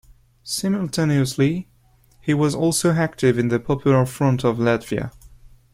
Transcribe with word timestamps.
Simultaneously, 0.43 1.67
he 2.21 2.33
was 2.33 2.55
also 2.55 2.89
active 2.93 3.37
in 3.37 3.49
the 3.49 3.59
Popular 3.59 4.03
Front 4.03 4.43
of 4.43 4.57
Latvia. 4.57 5.11